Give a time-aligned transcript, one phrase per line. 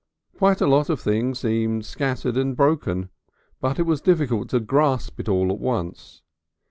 [0.35, 3.11] Quite a lot of things seemed scattered and broken,
[3.59, 6.23] but it was difficult to grasp it all at once.